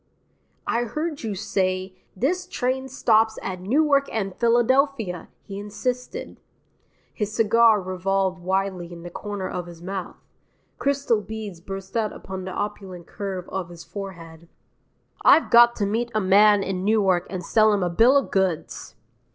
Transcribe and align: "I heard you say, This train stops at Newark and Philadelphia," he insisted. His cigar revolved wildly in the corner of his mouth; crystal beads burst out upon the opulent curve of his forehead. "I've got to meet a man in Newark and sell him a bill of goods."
"I 0.65 0.85
heard 0.85 1.21
you 1.21 1.35
say, 1.35 1.93
This 2.15 2.47
train 2.47 2.87
stops 2.87 3.37
at 3.43 3.61
Newark 3.61 4.09
and 4.11 4.33
Philadelphia," 4.35 5.29
he 5.43 5.59
insisted. 5.59 6.39
His 7.13 7.35
cigar 7.35 7.79
revolved 7.79 8.39
wildly 8.41 8.91
in 8.91 9.03
the 9.03 9.11
corner 9.11 9.47
of 9.47 9.67
his 9.67 9.79
mouth; 9.79 10.15
crystal 10.79 11.21
beads 11.21 11.61
burst 11.61 11.95
out 11.95 12.13
upon 12.13 12.45
the 12.45 12.51
opulent 12.51 13.05
curve 13.05 13.47
of 13.49 13.69
his 13.69 13.83
forehead. 13.83 14.47
"I've 15.23 15.51
got 15.51 15.75
to 15.75 15.85
meet 15.85 16.09
a 16.15 16.19
man 16.19 16.63
in 16.63 16.83
Newark 16.83 17.27
and 17.29 17.45
sell 17.45 17.71
him 17.71 17.83
a 17.83 17.89
bill 17.91 18.17
of 18.17 18.31
goods." 18.31 18.95